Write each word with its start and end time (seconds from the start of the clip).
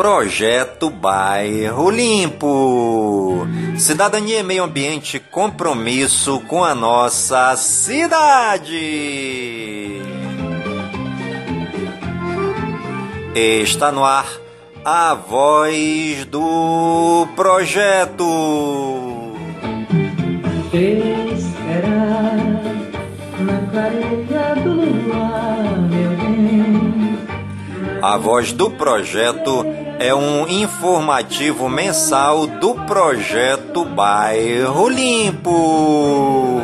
Projeto 0.00 0.88
Bairro 0.88 1.90
Limpo. 1.90 3.46
Cidadania 3.76 4.40
e 4.40 4.42
meio 4.42 4.64
ambiente, 4.64 5.18
compromisso 5.18 6.40
com 6.48 6.64
a 6.64 6.74
nossa 6.74 7.54
cidade. 7.54 8.70
Está 13.34 13.92
no 13.92 14.02
ar 14.02 14.26
a 14.82 15.12
voz 15.12 16.24
do 16.24 17.28
projeto. 17.36 18.24
Esperar 20.72 22.36
na 23.38 23.70
clareira 23.70 24.54
do 24.64 24.72
luar, 24.72 25.78
meu 25.90 26.10
bem. 26.16 27.18
A 28.00 28.16
voz 28.16 28.50
do 28.50 28.70
projeto 28.70 29.89
é 30.00 30.12
um 30.14 30.48
informativo 30.48 31.68
mensal 31.68 32.46
do 32.46 32.74
projeto 32.86 33.84
Bairro 33.84 34.88
Limpo. 34.88 36.62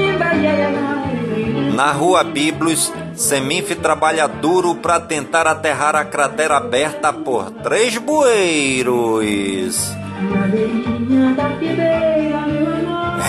Na 1.74 1.92
Rua 1.92 2.24
Biblos, 2.24 2.94
Semif 3.16 3.74
trabalha 3.76 4.28
duro 4.28 4.76
para 4.76 5.00
tentar 5.00 5.48
aterrar 5.48 5.96
a 5.96 6.06
cratera 6.06 6.58
aberta 6.58 7.12
por 7.12 7.50
três 7.50 7.98
bueiros. 7.98 9.92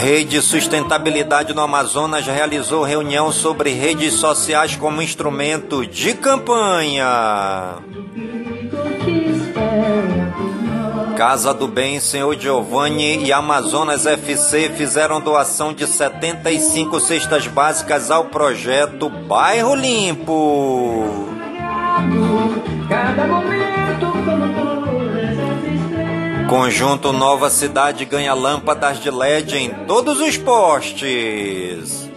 Rede 0.02 0.42
Sustentabilidade 0.42 1.54
no 1.54 1.62
Amazonas 1.62 2.26
realizou 2.26 2.84
reunião 2.84 3.32
sobre 3.32 3.70
redes 3.70 4.12
sociais 4.12 4.76
como 4.76 5.00
instrumento 5.00 5.86
de 5.86 6.12
campanha. 6.12 7.78
Casa 11.16 11.54
do 11.54 11.68
Bem, 11.68 12.00
Senhor 12.00 12.36
Giovanni 12.36 13.24
e 13.24 13.32
Amazonas 13.32 14.04
FC 14.04 14.70
fizeram 14.70 15.20
doação 15.20 15.72
de 15.72 15.86
75 15.86 16.98
cestas 16.98 17.46
básicas 17.46 18.10
ao 18.10 18.24
projeto 18.24 19.08
Bairro 19.08 19.76
Limpo. 19.76 21.28
Conjunto 26.48 27.12
Nova 27.12 27.48
Cidade 27.48 28.04
ganha 28.04 28.34
lâmpadas 28.34 28.98
de 28.98 29.08
LED 29.08 29.56
em 29.56 29.70
todos 29.86 30.20
os 30.20 30.36
postes. 30.36 32.10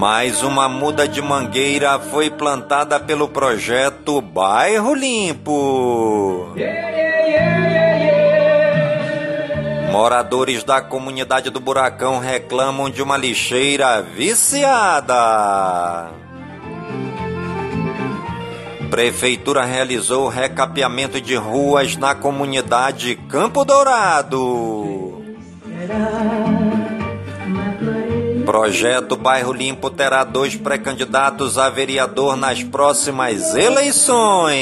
Mais 0.00 0.42
uma 0.42 0.66
muda 0.66 1.06
de 1.06 1.20
mangueira 1.20 1.98
foi 1.98 2.30
plantada 2.30 2.98
pelo 2.98 3.28
projeto 3.28 4.18
Bairro 4.22 4.94
Limpo. 4.94 6.54
Moradores 9.92 10.64
da 10.64 10.80
comunidade 10.80 11.50
do 11.50 11.60
Buracão 11.60 12.18
reclamam 12.18 12.88
de 12.88 13.02
uma 13.02 13.18
lixeira 13.18 14.00
viciada. 14.00 16.08
Prefeitura 18.88 19.66
realizou 19.66 20.28
recapeamento 20.28 21.20
de 21.20 21.36
ruas 21.36 21.98
na 21.98 22.14
comunidade 22.14 23.16
Campo 23.28 23.66
Dourado. 23.66 25.22
Projeto 28.50 29.14
Bairro 29.14 29.52
Limpo 29.52 29.88
terá 29.88 30.24
dois 30.24 30.56
pré-candidatos 30.56 31.56
a 31.56 31.70
vereador 31.70 32.34
nas 32.34 32.64
próximas 32.64 33.54
eleições. 33.54 34.58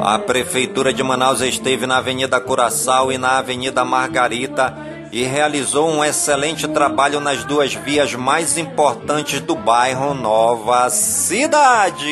A 0.00 0.18
Prefeitura 0.18 0.92
de 0.92 1.04
Manaus 1.04 1.40
esteve 1.40 1.86
na 1.86 1.98
Avenida 1.98 2.40
Curaçao 2.40 3.12
e 3.12 3.18
na 3.18 3.38
Avenida 3.38 3.84
Margarita 3.84 4.76
e 5.12 5.22
realizou 5.22 5.88
um 5.88 6.04
excelente 6.04 6.66
trabalho 6.66 7.20
nas 7.20 7.44
duas 7.44 7.74
vias 7.74 8.12
mais 8.12 8.58
importantes 8.58 9.40
do 9.40 9.54
bairro 9.54 10.14
Nova 10.14 10.90
Cidade. 10.90 12.08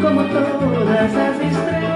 Como 0.00 0.22
todas 0.28 1.16
as 1.16 1.36
estrelas. 1.40 1.88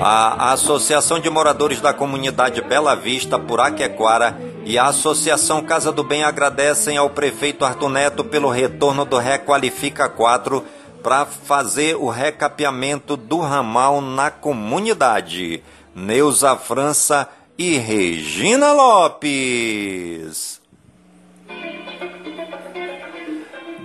A 0.00 0.52
Associação 0.52 1.20
de 1.20 1.28
Moradores 1.28 1.80
da 1.80 1.92
Comunidade 1.92 2.60
Bela 2.62 2.94
Vista, 2.96 3.38
Puraquequara, 3.38 4.40
e 4.64 4.78
a 4.78 4.86
Associação 4.86 5.62
Casa 5.62 5.92
do 5.92 6.02
Bem 6.02 6.24
agradecem 6.24 6.96
ao 6.96 7.10
prefeito 7.10 7.64
Arthur 7.64 7.90
Neto 7.90 8.24
pelo 8.24 8.48
retorno 8.48 9.04
do 9.04 9.18
Requalifica 9.18 10.08
4 10.08 10.64
para 11.02 11.26
fazer 11.26 11.96
o 11.96 12.08
recapeamento 12.08 13.16
do 13.16 13.40
ramal 13.40 14.00
na 14.00 14.30
comunidade. 14.30 15.62
Neuza 15.94 16.56
França 16.56 17.28
e 17.58 17.76
Regina 17.76 18.72
Lopes. 18.72 20.61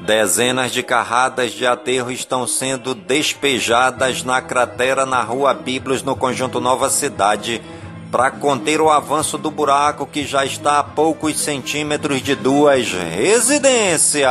Dezenas 0.07 0.71
de 0.71 0.81
carradas 0.81 1.51
de 1.51 1.67
aterro 1.67 2.09
estão 2.09 2.47
sendo 2.47 2.95
despejadas 2.95 4.23
na 4.23 4.41
cratera 4.41 5.05
na 5.05 5.21
Rua 5.21 5.53
Biblos, 5.53 6.01
no 6.01 6.15
conjunto 6.15 6.61
Nova 6.61 6.89
Cidade, 6.89 7.61
para 8.09 8.31
conter 8.31 8.79
o 8.79 8.89
avanço 8.89 9.37
do 9.37 9.51
buraco 9.51 10.05
que 10.05 10.25
já 10.25 10.45
está 10.45 10.79
a 10.79 10.83
poucos 10.83 11.37
centímetros 11.37 12.21
de 12.21 12.35
duas 12.35 12.89
residências. 12.89 14.23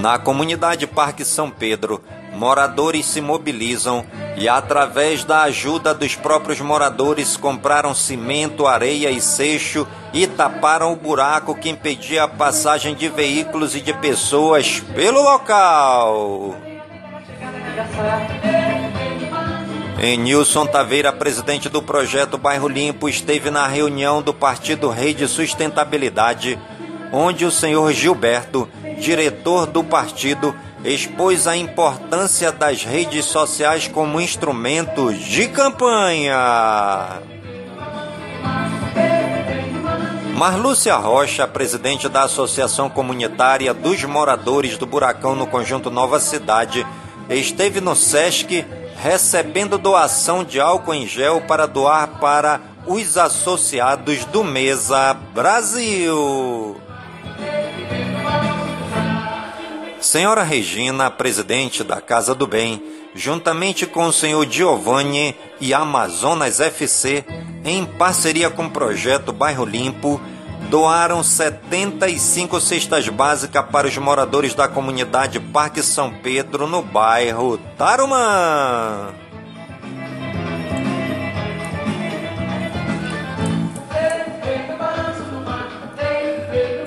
Na 0.00 0.18
comunidade 0.18 0.86
Parque 0.86 1.22
São 1.22 1.50
Pedro, 1.50 2.02
moradores 2.38 3.04
se 3.04 3.20
mobilizam 3.20 4.06
e, 4.36 4.48
através 4.48 5.24
da 5.24 5.42
ajuda 5.42 5.92
dos 5.92 6.14
próprios 6.14 6.60
moradores, 6.60 7.36
compraram 7.36 7.92
cimento, 7.92 8.66
areia 8.66 9.10
e 9.10 9.20
seixo 9.20 9.86
e 10.12 10.26
taparam 10.26 10.92
o 10.92 10.96
buraco 10.96 11.54
que 11.54 11.68
impedia 11.68 12.24
a 12.24 12.28
passagem 12.28 12.94
de 12.94 13.08
veículos 13.08 13.74
e 13.74 13.80
de 13.80 13.92
pessoas 13.92 14.80
pelo 14.94 15.20
local. 15.20 16.54
Nilson 20.18 20.66
Taveira, 20.66 21.12
presidente 21.12 21.68
do 21.68 21.82
projeto 21.82 22.38
Bairro 22.38 22.68
Limpo, 22.68 23.08
esteve 23.08 23.50
na 23.50 23.66
reunião 23.66 24.22
do 24.22 24.32
Partido 24.32 24.88
Rede 24.88 25.26
Sustentabilidade, 25.26 26.56
onde 27.12 27.44
o 27.44 27.50
senhor 27.50 27.92
Gilberto, 27.92 28.68
diretor 29.00 29.66
do 29.66 29.82
partido, 29.82 30.54
expôs 30.84 31.46
a 31.46 31.56
importância 31.56 32.52
das 32.52 32.84
redes 32.84 33.24
sociais 33.24 33.88
como 33.88 34.20
instrumento 34.20 35.12
de 35.12 35.48
campanha. 35.48 37.20
Marlúcia 40.36 40.94
Rocha, 40.94 41.48
presidente 41.48 42.08
da 42.08 42.22
Associação 42.22 42.88
Comunitária 42.88 43.74
dos 43.74 44.04
Moradores 44.04 44.78
do 44.78 44.86
Buracão 44.86 45.34
no 45.34 45.48
Conjunto 45.48 45.90
Nova 45.90 46.20
Cidade, 46.20 46.86
esteve 47.28 47.80
no 47.80 47.96
SESC 47.96 48.64
recebendo 49.02 49.78
doação 49.78 50.44
de 50.44 50.60
álcool 50.60 50.94
em 50.94 51.08
gel 51.08 51.40
para 51.40 51.66
doar 51.66 52.20
para 52.20 52.60
os 52.86 53.18
associados 53.18 54.24
do 54.26 54.44
Mesa 54.44 55.14
Brasil. 55.34 56.87
Senhora 60.08 60.42
Regina, 60.42 61.10
presidente 61.10 61.84
da 61.84 62.00
Casa 62.00 62.34
do 62.34 62.46
Bem, 62.46 62.82
juntamente 63.14 63.84
com 63.84 64.06
o 64.06 64.12
senhor 64.12 64.50
Giovanni 64.50 65.36
e 65.60 65.74
Amazonas 65.74 66.60
FC, 66.60 67.22
em 67.62 67.84
parceria 67.84 68.48
com 68.48 68.64
o 68.64 68.70
projeto 68.70 69.34
Bairro 69.34 69.66
Limpo, 69.66 70.18
doaram 70.70 71.22
75 71.22 72.58
cestas 72.58 73.06
básicas 73.10 73.66
para 73.70 73.86
os 73.86 73.98
moradores 73.98 74.54
da 74.54 74.66
comunidade 74.66 75.38
Parque 75.38 75.82
São 75.82 76.10
Pedro, 76.10 76.66
no 76.66 76.80
bairro 76.80 77.58
Tarumã. 77.76 79.12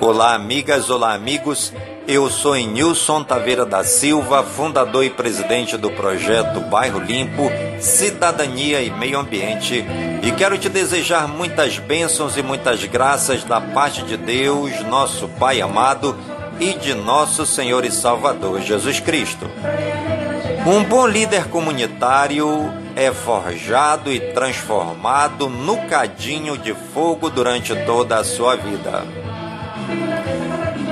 Olá, 0.00 0.34
amigas, 0.34 0.90
olá, 0.90 1.14
amigos. 1.14 1.72
Eu 2.06 2.28
sou 2.28 2.56
Nilson 2.56 3.22
Taveira 3.22 3.64
da 3.64 3.84
Silva, 3.84 4.42
fundador 4.42 5.04
e 5.04 5.10
presidente 5.10 5.76
do 5.76 5.88
projeto 5.90 6.60
Bairro 6.60 6.98
Limpo, 6.98 7.48
Cidadania 7.80 8.82
e 8.82 8.90
Meio 8.90 9.20
Ambiente, 9.20 9.84
e 10.22 10.32
quero 10.32 10.58
te 10.58 10.68
desejar 10.68 11.28
muitas 11.28 11.78
bênçãos 11.78 12.36
e 12.36 12.42
muitas 12.42 12.84
graças 12.84 13.44
da 13.44 13.60
parte 13.60 14.02
de 14.02 14.16
Deus, 14.16 14.80
nosso 14.82 15.28
Pai 15.28 15.60
amado, 15.60 16.16
e 16.58 16.72
de 16.74 16.92
nosso 16.92 17.46
Senhor 17.46 17.84
e 17.84 17.90
Salvador 17.90 18.60
Jesus 18.60 18.98
Cristo. 18.98 19.48
Um 20.66 20.82
bom 20.82 21.06
líder 21.06 21.48
comunitário 21.48 22.72
é 22.96 23.12
forjado 23.12 24.12
e 24.12 24.18
transformado 24.32 25.48
no 25.48 25.76
cadinho 25.86 26.58
de 26.58 26.74
fogo 26.74 27.30
durante 27.30 27.74
toda 27.84 28.18
a 28.18 28.24
sua 28.24 28.56
vida. 28.56 29.04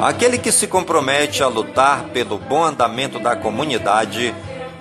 Aquele 0.02 0.38
que 0.38 0.50
se 0.50 0.66
compromete 0.66 1.42
a 1.42 1.46
lutar 1.46 2.04
pelo 2.04 2.38
bom 2.38 2.64
andamento 2.64 3.18
da 3.18 3.36
comunidade 3.36 4.34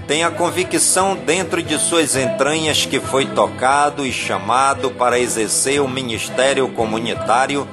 tem 0.07 0.24
a 0.24 0.31
convicção 0.31 1.13
dentro 1.13 1.62
de 1.62 1.77
suas 1.77 2.16
entranhas 2.16 2.86
que 2.86 3.01
foi 3.01 3.25
tocado 3.25 4.06
e 4.06 4.13
chamado 4.13 4.92
para 4.92 5.19
exercer 5.19 5.81
o 5.81 5.89
ministério 5.89 6.69
comunitário 6.69 7.68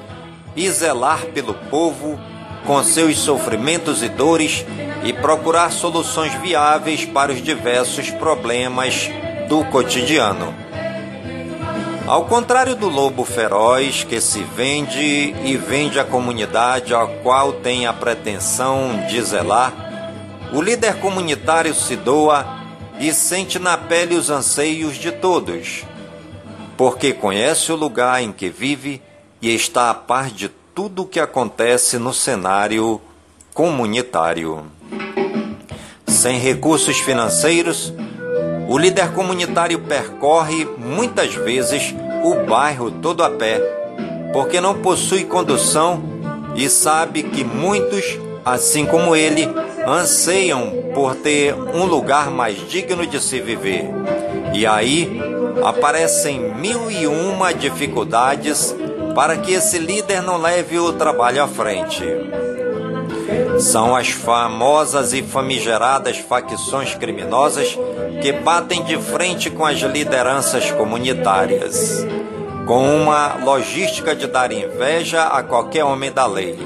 e 0.56 0.68
zelar 0.68 1.24
pelo 1.26 1.54
povo 1.54 2.18
com 2.66 2.82
seus 2.82 3.16
sofrimentos 3.16 4.02
e 4.02 4.08
dores 4.08 4.66
e 5.04 5.12
procurar 5.12 5.70
soluções 5.70 6.34
viáveis 6.42 7.04
para 7.04 7.30
os 7.30 7.40
diversos 7.40 8.10
problemas 8.10 9.08
do 9.48 9.64
cotidiano. 9.66 10.65
Ao 12.06 12.24
contrário 12.24 12.76
do 12.76 12.88
lobo 12.88 13.24
feroz 13.24 14.04
que 14.04 14.20
se 14.20 14.40
vende 14.44 15.34
e 15.44 15.56
vende 15.56 15.98
a 15.98 16.04
comunidade 16.04 16.94
a 16.94 17.04
qual 17.04 17.54
tem 17.54 17.84
a 17.84 17.92
pretensão 17.92 19.04
de 19.08 19.20
zelar, 19.20 19.74
o 20.52 20.62
líder 20.62 21.00
comunitário 21.00 21.74
se 21.74 21.96
doa 21.96 22.46
e 23.00 23.12
sente 23.12 23.58
na 23.58 23.76
pele 23.76 24.14
os 24.14 24.30
anseios 24.30 24.94
de 24.94 25.10
todos, 25.10 25.82
porque 26.76 27.12
conhece 27.12 27.72
o 27.72 27.76
lugar 27.76 28.22
em 28.22 28.30
que 28.30 28.48
vive 28.50 29.02
e 29.42 29.52
está 29.52 29.90
a 29.90 29.94
par 29.94 30.30
de 30.30 30.48
tudo 30.48 31.02
o 31.02 31.06
que 31.06 31.18
acontece 31.18 31.98
no 31.98 32.14
cenário 32.14 33.00
comunitário. 33.52 34.64
Sem 36.06 36.38
recursos 36.38 36.98
financeiros, 36.98 37.92
o 38.68 38.76
líder 38.76 39.12
comunitário 39.12 39.78
percorre 39.80 40.66
muitas 40.76 41.34
vezes 41.34 41.94
o 42.24 42.46
bairro 42.46 42.90
todo 42.90 43.22
a 43.22 43.30
pé, 43.30 43.60
porque 44.32 44.60
não 44.60 44.74
possui 44.74 45.24
condução 45.24 46.02
e 46.56 46.68
sabe 46.68 47.22
que 47.22 47.44
muitos, 47.44 48.18
assim 48.44 48.84
como 48.84 49.14
ele, 49.14 49.48
anseiam 49.86 50.72
por 50.94 51.14
ter 51.14 51.54
um 51.54 51.84
lugar 51.84 52.30
mais 52.30 52.56
digno 52.68 53.06
de 53.06 53.22
se 53.22 53.40
viver. 53.40 53.84
E 54.52 54.66
aí 54.66 55.20
aparecem 55.64 56.54
mil 56.54 56.90
e 56.90 57.06
uma 57.06 57.52
dificuldades 57.52 58.74
para 59.14 59.36
que 59.36 59.52
esse 59.52 59.78
líder 59.78 60.22
não 60.22 60.38
leve 60.38 60.78
o 60.78 60.92
trabalho 60.92 61.42
à 61.42 61.48
frente. 61.48 62.04
São 63.58 63.94
as 63.94 64.08
famosas 64.08 65.12
e 65.12 65.22
famigeradas 65.22 66.18
facções 66.18 66.94
criminosas 66.94 67.78
que 68.20 68.32
batem 68.32 68.82
de 68.84 68.96
frente 68.98 69.50
com 69.50 69.64
as 69.64 69.78
lideranças 69.78 70.70
comunitárias, 70.70 72.06
com 72.66 73.02
uma 73.02 73.34
logística 73.42 74.14
de 74.14 74.26
dar 74.26 74.50
inveja 74.50 75.24
a 75.24 75.42
qualquer 75.42 75.84
homem 75.84 76.10
da 76.10 76.26
lei. 76.26 76.58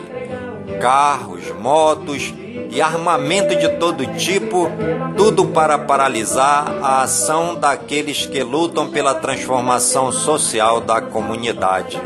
Carros, 0.81 1.53
motos 1.59 2.33
e 2.71 2.81
armamento 2.81 3.55
de 3.57 3.69
todo 3.77 4.07
tipo, 4.17 4.71
tudo 5.17 5.47
para 5.47 5.79
paralisar 5.79 6.73
a 6.83 7.03
ação 7.03 7.55
daqueles 7.55 8.27
que 8.27 8.43
lutam 8.43 8.89
pela 8.89 9.15
transformação 9.15 10.13
social 10.13 10.81
da 10.81 11.01
comunidade. 11.01 12.01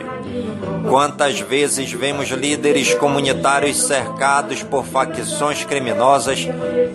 Quantas 0.88 1.40
vezes 1.40 1.90
vemos 1.92 2.28
líderes 2.28 2.94
comunitários 2.94 3.82
cercados 3.86 4.62
por 4.62 4.84
facções 4.84 5.64
criminosas, 5.64 6.46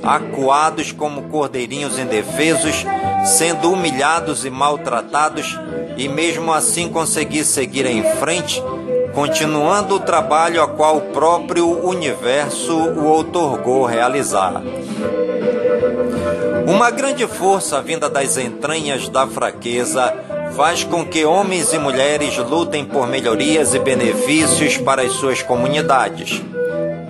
acuados 0.04 0.92
como 0.92 1.24
cordeirinhos 1.24 1.98
indefesos, 1.98 2.86
sendo 3.26 3.72
humilhados 3.72 4.46
e 4.46 4.50
maltratados, 4.50 5.58
e 5.98 6.08
mesmo 6.08 6.54
assim 6.54 6.88
conseguir 6.88 7.44
seguir 7.44 7.86
em 7.86 8.04
frente, 8.18 8.64
continuando 9.14 9.96
o 9.96 10.00
trabalho 10.00 10.62
a 10.62 10.68
qual 10.68 10.98
o 10.98 11.02
próprio 11.12 11.68
universo 11.86 12.74
o 12.74 13.06
outorgou 13.06 13.86
realizar. 13.86 14.62
Uma 16.68 16.92
grande 16.92 17.26
força 17.28 17.82
vinda 17.82 18.08
das 18.08 18.38
entranhas 18.38 19.10
da 19.10 19.26
fraqueza 19.26 20.14
faz 20.56 20.84
com 20.84 21.06
que 21.06 21.26
homens 21.26 21.74
e 21.74 21.78
mulheres 21.78 22.38
lutem 22.38 22.86
por 22.86 23.08
melhorias 23.08 23.74
e 23.74 23.80
benefícios 23.80 24.78
para 24.78 25.02
as 25.02 25.14
suas 25.14 25.42
comunidades. 25.42 26.42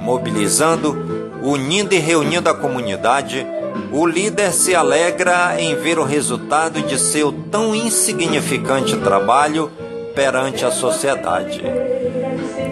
Mobilizando, 0.02 0.98
unindo 1.42 1.94
e 1.94 1.98
reunindo 1.98 2.50
a 2.50 2.54
comunidade, 2.54 3.46
o 3.92 4.06
líder 4.06 4.52
se 4.52 4.76
alegra 4.76 5.56
em 5.60 5.76
ver 5.76 6.00
o 6.00 6.04
resultado 6.04 6.82
de 6.82 7.00
seu 7.00 7.32
tão 7.32 7.74
insignificante 7.74 8.96
trabalho 8.98 9.72
perante 10.14 10.66
a 10.66 10.72
sociedade. 10.72 11.62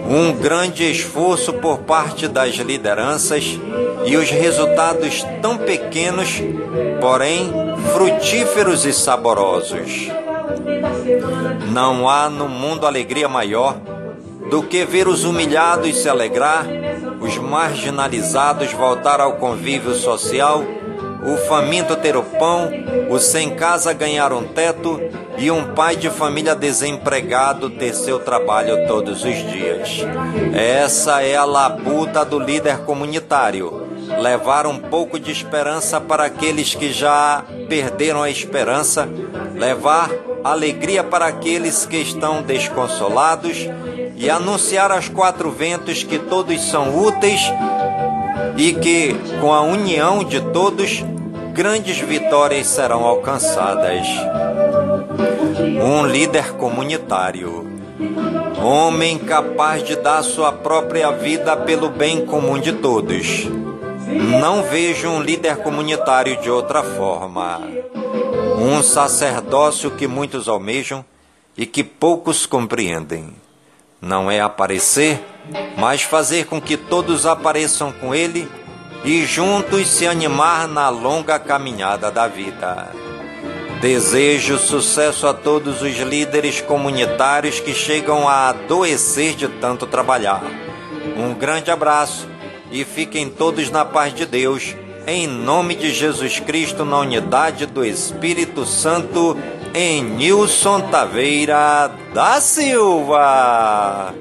Um 0.08 0.32
grande 0.32 0.90
esforço 0.90 1.52
por 1.54 1.78
parte 1.78 2.28
das 2.28 2.54
lideranças 2.54 3.58
e 4.04 4.16
os 4.16 4.30
resultados 4.30 5.24
tão 5.42 5.58
pequenos, 5.58 6.40
porém 7.00 7.52
frutíferos 7.92 8.86
e 8.86 8.92
saborosos. 8.92 10.08
Não 11.72 12.08
há 12.08 12.28
no 12.28 12.48
mundo 12.48 12.86
alegria 12.86 13.28
maior 13.28 13.76
do 14.50 14.62
que 14.62 14.84
ver 14.84 15.06
os 15.08 15.24
humilhados 15.24 15.96
se 15.98 16.08
alegrar, 16.08 16.66
os 17.20 17.36
marginalizados 17.36 18.72
voltar 18.72 19.20
ao 19.20 19.34
convívio 19.34 19.94
social, 19.94 20.64
o 21.24 21.36
faminto 21.48 21.96
ter 21.96 22.16
o 22.16 22.22
pão, 22.22 22.70
o 23.10 23.18
sem 23.18 23.50
casa 23.50 23.92
ganhar 23.92 24.32
um 24.32 24.44
teto 24.44 25.00
e 25.36 25.50
um 25.50 25.74
pai 25.74 25.96
de 25.96 26.08
família 26.08 26.54
desempregado 26.54 27.70
ter 27.70 27.94
seu 27.94 28.18
trabalho 28.18 28.86
todos 28.86 29.24
os 29.24 29.34
dias. 29.50 30.00
Essa 30.54 31.22
é 31.22 31.36
a 31.36 31.44
labuta 31.44 32.24
do 32.24 32.38
líder 32.38 32.78
comunitário. 32.78 33.86
Levar 34.20 34.66
um 34.66 34.78
pouco 34.78 35.18
de 35.18 35.30
esperança 35.30 36.00
para 36.00 36.24
aqueles 36.24 36.74
que 36.74 36.92
já 36.92 37.44
perderam 37.68 38.22
a 38.22 38.30
esperança, 38.30 39.06
levar 39.54 40.10
alegria 40.50 41.04
para 41.04 41.26
aqueles 41.26 41.86
que 41.86 41.96
estão 41.96 42.42
desconsolados 42.42 43.66
e 44.16 44.28
anunciar 44.28 44.90
aos 44.90 45.08
quatro 45.08 45.50
ventos 45.50 46.02
que 46.02 46.18
todos 46.18 46.60
são 46.62 46.98
úteis 46.98 47.40
e 48.56 48.72
que, 48.72 49.14
com 49.40 49.54
a 49.54 49.62
união 49.62 50.24
de 50.24 50.40
todos, 50.40 51.04
grandes 51.52 51.98
vitórias 51.98 52.66
serão 52.66 53.04
alcançadas. 53.04 54.06
Um 55.82 56.06
líder 56.06 56.52
comunitário, 56.54 57.66
homem 58.62 59.18
capaz 59.18 59.84
de 59.84 59.96
dar 59.96 60.22
sua 60.22 60.52
própria 60.52 61.10
vida 61.12 61.56
pelo 61.56 61.88
bem 61.88 62.26
comum 62.26 62.58
de 62.58 62.72
todos. 62.72 63.48
Não 64.08 64.62
vejo 64.62 65.08
um 65.08 65.22
líder 65.22 65.58
comunitário 65.58 66.40
de 66.40 66.50
outra 66.50 66.82
forma 66.82 67.60
um 68.60 68.82
sacerdócio 68.82 69.92
que 69.92 70.08
muitos 70.08 70.48
almejam 70.48 71.04
e 71.56 71.64
que 71.64 71.84
poucos 71.84 72.44
compreendem. 72.44 73.32
Não 74.00 74.30
é 74.30 74.40
aparecer, 74.40 75.24
mas 75.76 76.02
fazer 76.02 76.46
com 76.46 76.60
que 76.60 76.76
todos 76.76 77.24
apareçam 77.24 77.92
com 77.92 78.14
ele 78.14 78.48
e 79.04 79.24
juntos 79.24 79.88
se 79.88 80.06
animar 80.06 80.66
na 80.66 80.88
longa 80.88 81.38
caminhada 81.38 82.10
da 82.10 82.26
vida. 82.26 82.90
Desejo 83.80 84.58
sucesso 84.58 85.28
a 85.28 85.32
todos 85.32 85.82
os 85.82 85.96
líderes 85.98 86.60
comunitários 86.60 87.60
que 87.60 87.72
chegam 87.72 88.28
a 88.28 88.48
adoecer 88.48 89.36
de 89.36 89.46
tanto 89.46 89.86
trabalhar. 89.86 90.42
Um 91.16 91.32
grande 91.32 91.70
abraço 91.70 92.28
e 92.70 92.84
fiquem 92.84 93.28
todos 93.28 93.70
na 93.70 93.84
paz 93.84 94.14
de 94.14 94.26
Deus 94.26 94.74
em 95.10 95.26
nome 95.26 95.74
de 95.74 95.90
Jesus 95.90 96.38
Cristo, 96.38 96.84
na 96.84 96.98
unidade 96.98 97.64
do 97.64 97.82
Espírito 97.82 98.66
Santo, 98.66 99.38
em 99.74 100.02
Nilson 100.02 100.82
Taveira 100.82 101.90
da 102.12 102.38
Silva. 102.42 104.14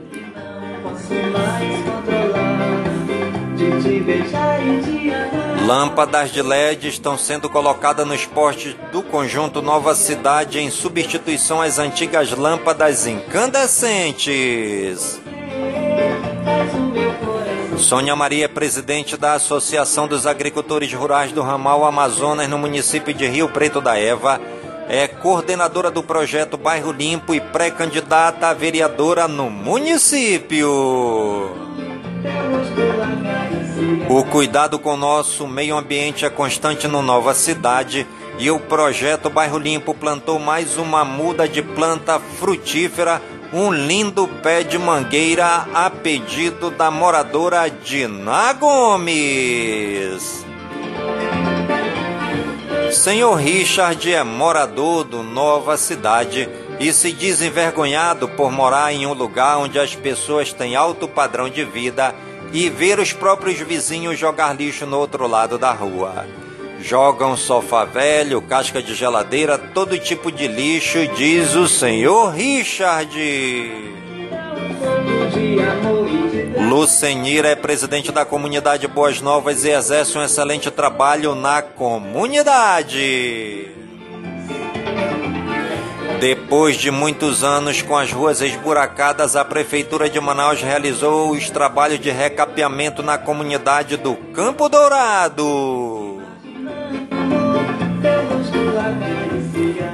Lâmpadas 5.66 6.32
de 6.32 6.42
LED 6.42 6.88
estão 6.88 7.18
sendo 7.18 7.50
colocadas 7.50 8.08
nos 8.08 8.26
postes 8.26 8.74
do 8.90 9.04
conjunto 9.04 9.62
Nova 9.62 9.94
Cidade 9.94 10.58
em 10.58 10.72
substituição 10.72 11.62
às 11.62 11.80
antigas 11.80 12.32
lâmpadas 12.32 13.06
incandescentes. 13.06 15.20
Sônia 17.78 18.16
Maria 18.16 18.46
é 18.46 18.48
presidente 18.48 19.16
da 19.16 19.34
Associação 19.34 20.08
dos 20.08 20.26
Agricultores 20.26 20.92
Rurais 20.92 21.32
do 21.32 21.44
Ramal 21.44 21.86
Amazonas 21.86 22.50
no 22.50 22.58
município 22.58 23.14
de 23.14 23.28
Rio 23.28 23.48
Preto 23.50 23.80
da 23.80 23.98
Eva. 23.98 24.42
É 24.90 25.08
coordenadora 25.08 25.92
do 25.92 26.02
projeto 26.02 26.58
Bairro 26.58 26.92
Limpo 26.92 27.36
e 27.36 27.40
pré-candidata 27.40 28.48
a 28.48 28.54
vereadora 28.54 29.28
no 29.28 29.50
município. 29.50 30.68
O 34.10 34.24
cuidado 34.24 34.80
com 34.80 34.94
o 34.94 34.98
nosso 34.98 35.46
meio 35.48 35.78
ambiente 35.78 36.26
é 36.26 36.30
constante 36.30 36.88
no 36.88 37.02
Nova 37.02 37.34
Cidade 37.34 38.08
e 38.40 38.50
o 38.50 38.60
projeto 38.60 39.30
Bairro 39.30 39.60
Limpo 39.60 39.94
plantou 39.94 40.40
mais 40.40 40.78
uma 40.78 41.06
muda 41.06 41.48
de 41.48 41.62
planta 41.62 42.20
frutífera 42.20 43.22
um 43.54 43.72
lindo 43.72 44.28
pé 44.28 44.64
de 44.64 44.78
mangueira 44.78 45.68
a 45.74 45.90
pedido 45.90 46.70
da 46.70 46.92
moradora 46.92 47.70
Dina 47.70 48.54
Gomes. 48.54 50.46
Senhor 52.92 53.36
Richard 53.36 54.14
é 54.14 54.24
morador 54.24 55.04
do 55.04 55.24
Nova 55.24 55.78
Cidade 55.78 56.50
e 56.80 56.92
se 56.92 57.12
diz 57.12 57.42
envergonhado 57.42 58.28
por 58.30 58.52
morar 58.52 58.94
em 58.94 59.06
um 59.06 59.14
lugar 59.14 59.58
onde 59.58 59.80
as 59.80 59.96
pessoas 59.96 60.52
têm 60.52 60.76
alto 60.76 61.08
padrão 61.08 61.50
de 61.50 61.64
vida 61.64 62.14
e 62.52 62.70
ver 62.70 63.00
os 63.00 63.14
próprios 63.14 63.60
vizinhos 63.60 64.18
jogar 64.18 64.56
lixo 64.56 64.86
no 64.86 64.98
outro 64.98 65.28
lado 65.28 65.58
da 65.58 65.72
rua. 65.72 66.26
Jogam 66.88 67.36
sofá 67.36 67.84
velho, 67.84 68.42
casca 68.42 68.82
de 68.82 68.96
geladeira, 68.96 69.58
todo 69.58 70.00
tipo 70.00 70.32
de 70.32 70.48
lixo, 70.48 71.06
diz 71.18 71.54
o 71.54 71.68
senhor 71.68 72.34
Richard. 72.34 73.14
Lucenira 76.70 77.50
é 77.50 77.58
presidente 77.58 78.10
da 78.10 78.24
comunidade 78.24 78.88
Boas 78.88 79.20
Novas 79.20 79.66
e 79.66 79.70
exerce 79.70 80.18
um 80.18 80.24
excelente 80.24 80.72
trabalho 80.72 81.36
na 81.36 81.62
comunidade. 81.62 83.70
Depois 86.22 86.78
de 86.78 86.90
muitos 86.90 87.44
anos 87.44 87.82
com 87.82 87.98
as 87.98 88.14
ruas 88.14 88.40
esburacadas, 88.40 89.36
a 89.36 89.44
Prefeitura 89.44 90.10
de 90.10 90.22
Manaus 90.22 90.62
realizou 90.62 91.32
os 91.32 91.50
trabalhos 91.50 92.00
de 92.00 92.12
recapeamento 92.12 93.04
na 93.04 93.18
comunidade 93.18 93.98
do 93.98 94.16
Campo 94.16 94.70
Dourado. 94.70 96.17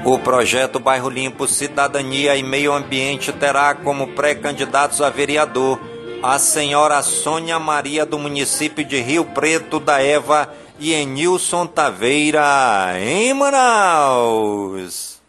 O 0.05 0.19
projeto 0.19 0.79
Bairro 0.79 1.10
Limpo 1.10 1.48
Cidadania 1.48 2.36
e 2.36 2.43
Meio 2.43 2.74
Ambiente 2.74 3.31
terá 3.31 3.74
como 3.74 4.07
pré-candidatos 4.07 5.01
a 5.01 5.10
vereador 5.10 5.79
a 6.22 6.38
senhora 6.39 7.01
Sônia 7.01 7.57
Maria 7.57 8.05
do 8.05 8.17
município 8.17 8.83
de 8.83 9.00
Rio 9.00 9.25
Preto 9.25 9.79
da 9.79 10.01
Eva 10.01 10.53
e 10.79 10.93
Enilson 10.93 11.65
Taveira, 11.67 12.93
em 12.98 13.33
Manaus. 13.33 15.22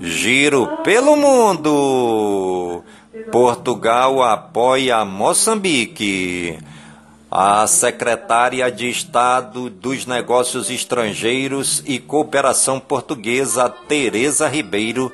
Giro 0.00 0.66
pelo 0.84 1.16
mundo. 1.16 2.82
Portugal 3.30 4.22
apoia 4.22 5.04
Moçambique. 5.04 6.58
A 7.34 7.66
secretária 7.66 8.70
de 8.70 8.90
Estado 8.90 9.70
dos 9.70 10.04
Negócios 10.04 10.68
Estrangeiros 10.68 11.82
e 11.86 11.98
Cooperação 11.98 12.78
Portuguesa, 12.78 13.70
Tereza 13.70 14.46
Ribeiro, 14.46 15.10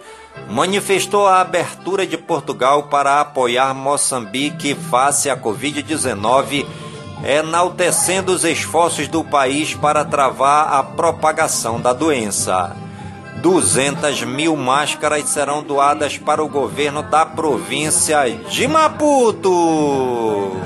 manifestou 0.50 1.28
a 1.28 1.40
abertura 1.40 2.04
de 2.04 2.18
Portugal 2.18 2.88
para 2.88 3.20
apoiar 3.20 3.72
Moçambique 3.72 4.74
face 4.74 5.30
à 5.30 5.36
Covid-19, 5.36 6.66
enaltecendo 7.24 8.32
os 8.32 8.42
esforços 8.44 9.06
do 9.06 9.22
país 9.22 9.74
para 9.74 10.04
travar 10.04 10.74
a 10.74 10.82
propagação 10.82 11.80
da 11.80 11.92
doença. 11.92 12.76
200 13.36 14.24
mil 14.24 14.56
máscaras 14.56 15.28
serão 15.28 15.62
doadas 15.62 16.18
para 16.18 16.42
o 16.42 16.48
governo 16.48 17.00
da 17.00 17.24
província 17.24 18.28
de 18.50 18.66
Maputo. 18.66 20.56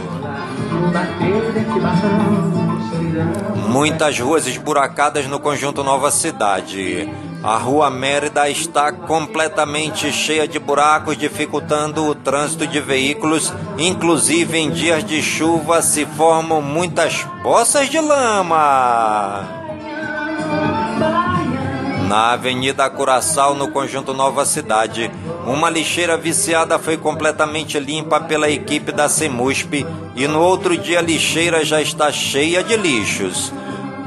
Muitas 3.69 4.19
ruas 4.19 4.47
esburacadas 4.47 5.26
no 5.26 5.40
conjunto 5.40 5.83
Nova 5.83 6.11
Cidade. 6.11 7.09
A 7.42 7.57
rua 7.57 7.90
Mérida 7.90 8.49
está 8.49 8.92
completamente 8.92 10.12
cheia 10.12 10.47
de 10.47 10.59
buracos, 10.59 11.16
dificultando 11.16 12.04
o 12.07 12.14
trânsito 12.14 12.66
de 12.66 12.81
veículos. 12.81 13.52
Inclusive 13.78 14.59
em 14.59 14.71
dias 14.71 15.04
de 15.04 15.21
chuva 15.21 15.83
se 15.83 16.07
formam 16.07 16.62
muitas 16.62 17.25
poças 17.42 17.88
de 17.88 18.00
lama. 18.00 19.62
Na 22.12 22.33
Avenida 22.33 22.90
Curaçao, 22.90 23.54
no 23.54 23.69
conjunto 23.69 24.12
Nova 24.12 24.45
Cidade, 24.45 25.11
uma 25.47 25.71
lixeira 25.71 26.14
viciada 26.14 26.78
foi 26.78 26.99
completamente 26.99 27.78
limpa 27.78 28.21
pela 28.21 28.50
equipe 28.50 28.92
da 28.92 29.09
Semusp 29.09 29.87
e 30.14 30.28
no 30.28 30.38
outro 30.42 30.76
dia 30.76 30.99
a 30.99 31.02
lixeira 31.02 31.64
já 31.64 31.81
está 31.81 32.12
cheia 32.12 32.62
de 32.62 32.76
lixos. 32.76 33.50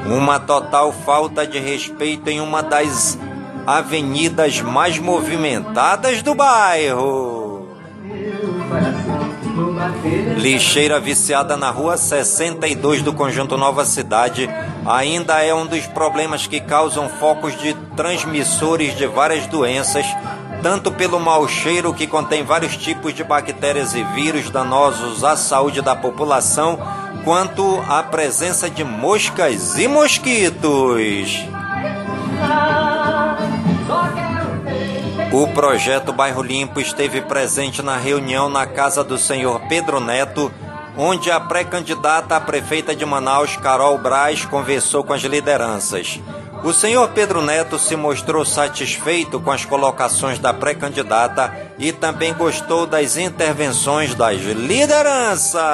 Uma 0.06 0.40
total 0.40 0.94
falta 0.94 1.48
de 1.48 1.58
respeito 1.58 2.30
em 2.30 2.40
uma 2.40 2.62
das 2.62 3.18
avenidas 3.66 4.62
mais 4.62 5.00
movimentadas 5.00 6.22
do 6.22 6.36
bairro. 6.36 7.45
Lixeira 10.38 11.00
viciada 11.00 11.58
na 11.58 11.72
rua 11.72 11.98
62 11.98 13.02
do 13.02 13.12
conjunto 13.12 13.58
Nova 13.58 13.84
Cidade 13.86 14.48
ainda 14.86 15.42
é 15.42 15.54
um 15.54 15.66
dos 15.66 15.88
problemas 15.88 16.46
que 16.46 16.60
causam 16.60 17.10
focos 17.10 17.58
de 17.60 17.74
transmissores 17.96 18.96
de 18.96 19.08
várias 19.08 19.48
doenças, 19.48 20.06
tanto 20.62 20.92
pelo 20.92 21.20
mau 21.20 21.48
cheiro 21.48 21.94
que 21.94 22.06
contém 22.06 22.44
vários 22.44 22.78
tipos 22.78 23.14
de 23.14 23.24
bactérias 23.24 23.96
e 23.96 24.04
vírus 24.04 24.52
danosos 24.52 25.24
à 25.24 25.36
saúde 25.36 25.82
da 25.82 25.96
população, 25.96 26.78
quanto 27.24 27.84
a 27.90 28.04
presença 28.04 28.70
de 28.70 28.84
moscas 28.84 29.80
e 29.80 29.88
mosquitos. 29.88 31.46
O 35.36 35.48
projeto 35.50 36.14
Bairro 36.14 36.42
Limpo 36.42 36.80
esteve 36.80 37.20
presente 37.20 37.82
na 37.82 37.98
reunião 37.98 38.48
na 38.48 38.66
casa 38.66 39.04
do 39.04 39.18
senhor 39.18 39.60
Pedro 39.68 40.00
Neto, 40.00 40.50
onde 40.98 41.30
a 41.30 41.42
pré-candidata 41.42 42.38
a 42.38 42.40
prefeita 42.40 42.96
de 42.96 43.06
Manaus, 43.06 43.58
Carol 43.58 43.98
Braz, 43.98 44.46
conversou 44.46 45.04
com 45.04 45.12
as 45.12 45.22
lideranças. 45.24 46.22
O 46.64 46.72
senhor 46.72 47.10
Pedro 47.10 47.42
Neto 47.42 47.78
se 47.78 47.98
mostrou 47.98 48.46
satisfeito 48.46 49.38
com 49.42 49.52
as 49.52 49.66
colocações 49.66 50.40
da 50.40 50.54
pré-candidata 50.54 51.54
e 51.78 51.92
também 51.92 52.34
gostou 52.34 52.88
das 52.88 53.18
intervenções 53.18 54.16
das 54.16 54.40
lideranças. 54.40 55.66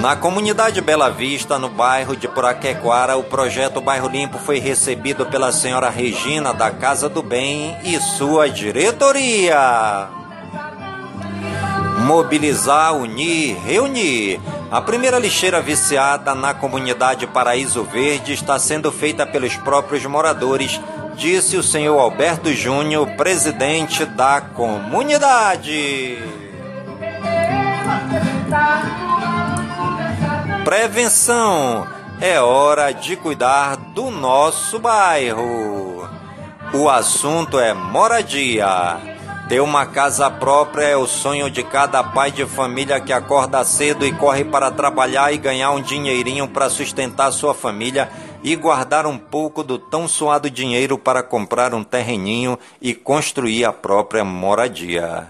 Na 0.00 0.14
comunidade 0.14 0.80
Bela 0.82 1.10
Vista, 1.10 1.58
no 1.58 1.70
bairro 1.70 2.14
de 2.14 2.28
Puraquequara, 2.28 3.16
o 3.16 3.24
projeto 3.24 3.80
Bairro 3.80 4.08
Limpo 4.08 4.38
foi 4.38 4.58
recebido 4.58 5.24
pela 5.26 5.50
senhora 5.50 5.88
Regina 5.88 6.52
da 6.52 6.70
Casa 6.70 7.08
do 7.08 7.22
Bem 7.22 7.76
e 7.82 7.98
sua 7.98 8.48
diretoria. 8.48 10.08
Mobilizar, 12.00 12.94
unir, 12.94 13.56
reunir. 13.64 14.38
A 14.70 14.80
primeira 14.82 15.18
lixeira 15.18 15.62
viciada 15.62 16.34
na 16.34 16.52
comunidade 16.52 17.26
Paraíso 17.26 17.82
Verde 17.82 18.34
está 18.34 18.58
sendo 18.58 18.92
feita 18.92 19.26
pelos 19.26 19.56
próprios 19.56 20.04
moradores, 20.04 20.78
disse 21.16 21.56
o 21.56 21.62
senhor 21.62 21.98
Alberto 21.98 22.52
Júnior, 22.52 23.08
presidente 23.16 24.04
da 24.04 24.40
comunidade. 24.40 26.18
Prevenção. 30.66 31.86
É 32.20 32.40
hora 32.40 32.90
de 32.90 33.14
cuidar 33.14 33.76
do 33.76 34.10
nosso 34.10 34.80
bairro. 34.80 36.10
O 36.74 36.90
assunto 36.90 37.60
é 37.60 37.72
moradia. 37.72 38.96
Ter 39.48 39.60
uma 39.60 39.86
casa 39.86 40.28
própria 40.28 40.86
é 40.86 40.96
o 40.96 41.06
sonho 41.06 41.48
de 41.48 41.62
cada 41.62 42.02
pai 42.02 42.32
de 42.32 42.44
família 42.44 42.98
que 42.98 43.12
acorda 43.12 43.62
cedo 43.62 44.04
e 44.04 44.10
corre 44.10 44.42
para 44.42 44.72
trabalhar 44.72 45.32
e 45.32 45.38
ganhar 45.38 45.70
um 45.70 45.80
dinheirinho 45.80 46.48
para 46.48 46.68
sustentar 46.68 47.30
sua 47.30 47.54
família 47.54 48.10
e 48.46 48.54
guardar 48.54 49.06
um 49.06 49.18
pouco 49.18 49.64
do 49.64 49.76
tão 49.76 50.06
suado 50.06 50.48
dinheiro 50.48 50.96
para 50.96 51.20
comprar 51.20 51.74
um 51.74 51.82
terreninho 51.82 52.56
e 52.80 52.94
construir 52.94 53.64
a 53.64 53.72
própria 53.72 54.24
moradia. 54.24 55.26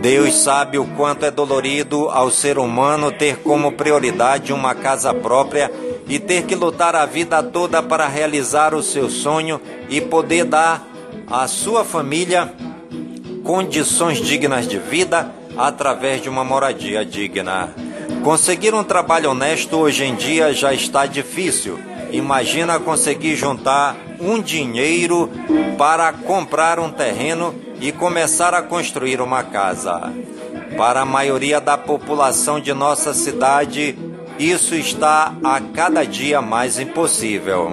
Deus 0.00 0.34
sabe 0.34 0.78
o 0.78 0.86
quanto 0.96 1.26
é 1.26 1.30
dolorido 1.30 2.08
ao 2.08 2.30
ser 2.30 2.58
humano 2.58 3.12
ter 3.12 3.40
como 3.40 3.72
prioridade 3.72 4.50
uma 4.50 4.74
casa 4.74 5.12
própria 5.12 5.70
e 6.08 6.18
ter 6.18 6.44
que 6.44 6.54
lutar 6.54 6.96
a 6.96 7.04
vida 7.04 7.42
toda 7.42 7.82
para 7.82 8.08
realizar 8.08 8.74
o 8.74 8.82
seu 8.82 9.10
sonho 9.10 9.60
e 9.90 10.00
poder 10.00 10.44
dar 10.44 10.82
à 11.26 11.46
sua 11.46 11.84
família 11.84 12.50
condições 13.44 14.22
dignas 14.22 14.66
de 14.66 14.78
vida 14.78 15.30
através 15.54 16.22
de 16.22 16.30
uma 16.30 16.44
moradia 16.44 17.04
digna. 17.04 17.74
Conseguir 18.24 18.72
um 18.72 18.82
trabalho 18.82 19.32
honesto 19.32 19.76
hoje 19.76 20.04
em 20.04 20.14
dia 20.14 20.50
já 20.54 20.72
está 20.72 21.04
difícil. 21.04 21.78
Imagina 22.10 22.78
conseguir 22.78 23.36
juntar 23.36 23.96
um 24.20 24.40
dinheiro 24.40 25.30
para 25.76 26.12
comprar 26.12 26.78
um 26.78 26.90
terreno 26.90 27.54
e 27.80 27.92
começar 27.92 28.54
a 28.54 28.62
construir 28.62 29.20
uma 29.20 29.42
casa. 29.42 30.12
Para 30.76 31.00
a 31.00 31.04
maioria 31.04 31.60
da 31.60 31.76
população 31.76 32.60
de 32.60 32.72
nossa 32.72 33.12
cidade, 33.12 33.96
isso 34.38 34.74
está 34.74 35.34
a 35.42 35.60
cada 35.60 36.04
dia 36.04 36.40
mais 36.40 36.78
impossível. 36.78 37.70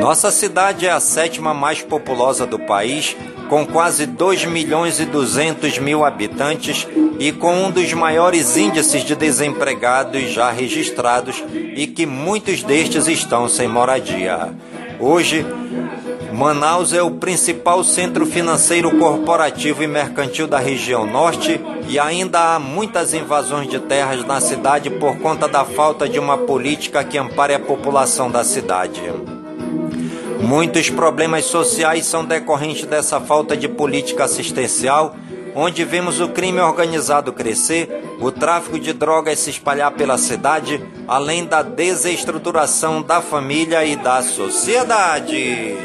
Nossa 0.00 0.30
cidade 0.30 0.86
é 0.86 0.90
a 0.90 1.00
sétima 1.00 1.54
mais 1.54 1.82
populosa 1.82 2.46
do 2.46 2.58
país, 2.58 3.16
com 3.48 3.66
quase 3.66 4.06
2 4.06 4.44
milhões 4.46 5.00
e 5.00 5.04
200 5.04 5.78
mil 5.78 6.04
habitantes 6.04 6.86
e 7.18 7.32
com 7.32 7.64
um 7.64 7.70
dos 7.70 7.92
maiores 7.92 8.56
índices 8.56 9.02
de 9.02 9.14
desempregados 9.14 10.30
já 10.32 10.50
registrados 10.50 11.42
e 11.52 11.86
que 11.86 12.06
muitos 12.06 12.62
destes 12.62 13.06
estão 13.06 13.48
sem 13.48 13.68
moradia. 13.68 14.52
Hoje, 14.98 15.44
Manaus 16.32 16.92
é 16.92 17.00
o 17.00 17.12
principal 17.12 17.84
centro 17.84 18.26
financeiro 18.26 18.98
corporativo 18.98 19.82
e 19.84 19.86
mercantil 19.86 20.48
da 20.48 20.58
região 20.58 21.06
norte 21.06 21.60
e 21.88 21.98
ainda 21.98 22.54
há 22.54 22.58
muitas 22.58 23.14
invasões 23.14 23.68
de 23.68 23.78
terras 23.78 24.24
na 24.24 24.40
cidade 24.40 24.90
por 24.90 25.16
conta 25.18 25.46
da 25.46 25.64
falta 25.64 26.08
de 26.08 26.18
uma 26.18 26.36
política 26.36 27.04
que 27.04 27.16
ampare 27.16 27.54
a 27.54 27.60
população 27.60 28.28
da 28.30 28.42
cidade. 28.42 29.00
Muitos 30.44 30.90
problemas 30.90 31.46
sociais 31.46 32.04
são 32.04 32.22
decorrentes 32.22 32.84
dessa 32.84 33.18
falta 33.18 33.56
de 33.56 33.66
política 33.66 34.24
assistencial, 34.24 35.16
onde 35.54 35.84
vemos 35.84 36.20
o 36.20 36.28
crime 36.28 36.60
organizado 36.60 37.32
crescer, 37.32 37.88
o 38.20 38.30
tráfico 38.30 38.78
de 38.78 38.92
drogas 38.92 39.38
se 39.38 39.48
espalhar 39.48 39.92
pela 39.92 40.18
cidade, 40.18 40.84
além 41.08 41.46
da 41.46 41.62
desestruturação 41.62 43.00
da 43.00 43.22
família 43.22 43.86
e 43.86 43.96
da 43.96 44.22
sociedade. 44.22 45.78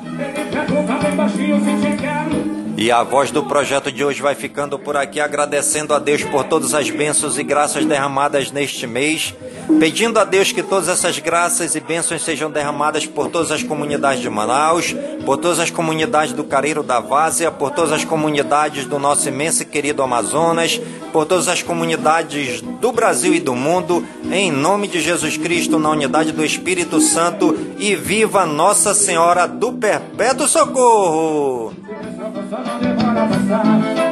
E 2.80 2.92
a 2.92 3.02
voz 3.02 3.32
do 3.32 3.42
projeto 3.42 3.90
de 3.90 4.04
hoje 4.04 4.22
vai 4.22 4.36
ficando 4.36 4.78
por 4.78 4.96
aqui, 4.96 5.20
agradecendo 5.20 5.92
a 5.92 5.98
Deus 5.98 6.22
por 6.22 6.44
todas 6.44 6.74
as 6.74 6.88
bênçãos 6.88 7.36
e 7.36 7.42
graças 7.42 7.84
derramadas 7.84 8.52
neste 8.52 8.86
mês, 8.86 9.34
pedindo 9.80 10.16
a 10.16 10.22
Deus 10.22 10.52
que 10.52 10.62
todas 10.62 10.88
essas 10.88 11.18
graças 11.18 11.74
e 11.74 11.80
bênçãos 11.80 12.22
sejam 12.22 12.48
derramadas 12.48 13.04
por 13.04 13.28
todas 13.30 13.50
as 13.50 13.64
comunidades 13.64 14.22
de 14.22 14.30
Manaus, 14.30 14.94
por 15.26 15.36
todas 15.38 15.58
as 15.58 15.72
comunidades 15.72 16.32
do 16.32 16.44
Careiro 16.44 16.84
da 16.84 17.00
Várzea, 17.00 17.50
por 17.50 17.72
todas 17.72 17.90
as 17.90 18.04
comunidades 18.04 18.84
do 18.84 18.96
nosso 18.96 19.28
imenso 19.28 19.64
e 19.64 19.66
querido 19.66 20.00
Amazonas, 20.00 20.80
por 21.12 21.26
todas 21.26 21.48
as 21.48 21.64
comunidades 21.64 22.60
do 22.60 22.92
Brasil 22.92 23.34
e 23.34 23.40
do 23.40 23.56
mundo, 23.56 24.06
em 24.30 24.52
nome 24.52 24.86
de 24.86 25.00
Jesus 25.00 25.36
Cristo, 25.36 25.80
na 25.80 25.90
unidade 25.90 26.30
do 26.30 26.44
Espírito 26.44 27.00
Santo, 27.00 27.58
e 27.76 27.96
viva 27.96 28.46
Nossa 28.46 28.94
Senhora 28.94 29.48
do 29.48 29.72
Perpétuo 29.72 30.46
Socorro! 30.46 31.87
Só 33.18 33.26
não 33.26 33.38
demora 33.40 33.78
a 33.78 33.96
passar. 33.96 34.07